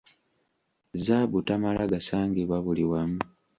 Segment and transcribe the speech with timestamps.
[0.97, 3.19] Zzaabu tamala gasangibwa buli wamu.